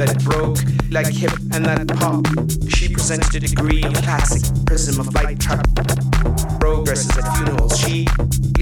that 0.00 0.24
broke 0.24 0.56
like 0.90 1.12
hip 1.12 1.32
and 1.52 1.66
that 1.66 1.86
pop. 2.00 2.24
She 2.70 2.88
presented 2.88 3.44
a 3.44 3.46
degree 3.46 3.82
in 3.82 3.92
classic 3.92 4.40
prism 4.64 4.98
of 4.98 5.12
light 5.14 5.38
trap. 5.38 5.66
Progresses 6.58 7.18
at 7.18 7.36
funerals. 7.36 7.78
She 7.78 8.06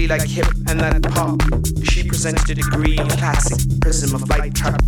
like 0.07 0.27
hip 0.27 0.47
and 0.67 0.81
that 0.81 1.01
pop. 1.03 1.39
She 1.83 2.03
presented 2.03 2.51
a 2.51 2.55
degree 2.55 2.97
in 2.97 3.07
classic 3.07 3.59
prism 3.79 4.15
of 4.15 4.27
light 4.29 4.53
trap. 4.53 4.81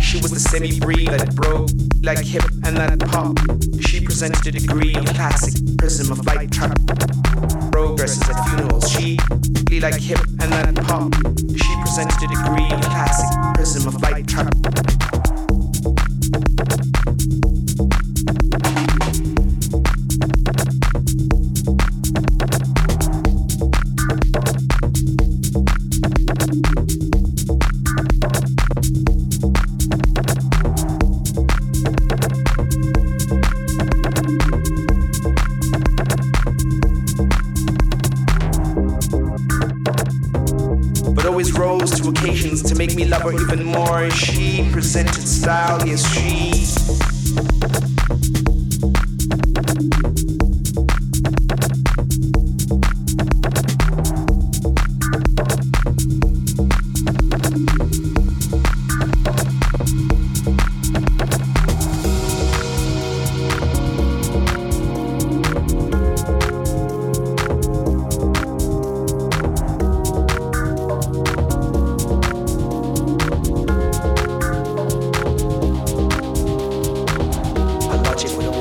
She 0.00 0.16
was 0.22 0.30
the 0.30 0.40
semi-breed 0.40 1.08
that 1.08 1.34
broke 1.34 1.68
like 2.02 2.24
hip 2.24 2.44
and 2.64 2.76
that 2.78 2.98
pop. 3.12 3.36
She 3.82 4.00
presented 4.02 4.54
a 4.56 4.60
degree 4.60 4.94
in 4.94 5.04
classic 5.04 5.54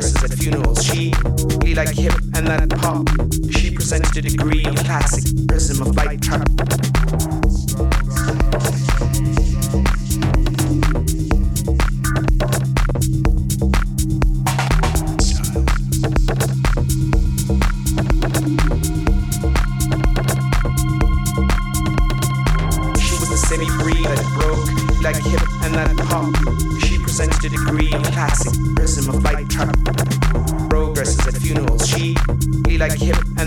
dresses 0.00 0.22
at 0.22 0.38
funerals. 0.38 0.84
She 0.84 1.12
really 1.58 1.74
like 1.74 1.88
hip 1.88 2.12
and 2.36 2.46
that 2.46 2.70
pop. 2.70 3.08
She 3.50 3.74
presented 3.74 4.24
a 4.24 4.28
degree 4.28 4.64
of 4.64 4.76
classic 4.76 5.24
prism 5.48 5.82
of 5.82 5.96
light 5.96 6.22
trap. 6.22 6.46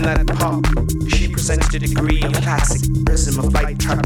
and 0.06 0.28
pop. 0.38 0.64
She 1.08 1.28
presented 1.28 1.74
a 1.74 1.86
degree 1.86 2.22
of 2.22 2.32
classic 2.34 2.82
prism 3.04 3.38
of 3.38 3.52
light 3.52 3.78
trap. 3.78 4.04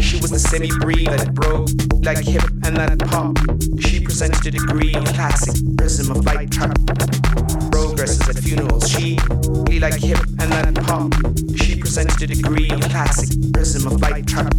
She 0.00 0.20
was 0.20 0.30
the 0.30 0.38
semi 0.38 0.70
breed 0.78 1.08
that 1.08 1.34
broke 1.34 1.68
like 2.04 2.24
hip 2.24 2.44
and 2.64 2.76
like 2.78 2.98
pop. 3.10 3.36
She 3.80 4.00
presented 4.00 4.46
a 4.46 4.50
degree 4.58 4.94
of 4.94 5.04
classic 5.06 5.54
prism 5.76 6.10
of 6.10 6.24
light 6.24 6.50
trap. 6.50 6.76
Progresses 7.70 8.28
at 8.28 8.42
funerals, 8.42 8.88
she 8.88 9.18
like 9.78 10.00
hip 10.00 10.18
and 10.40 10.50
like 10.50 10.74
pop. 10.86 11.12
She 11.56 11.78
presented 11.78 12.22
a 12.22 12.34
degree 12.34 12.70
of 12.70 12.80
classic 12.80 13.28
prism 13.52 13.86
of 13.86 14.00
light 14.00 14.26
trap. 14.26 14.52